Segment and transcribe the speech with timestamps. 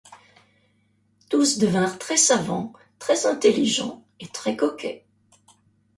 [1.29, 5.05] Tous devinrent très savants, très intelligents et très coquets.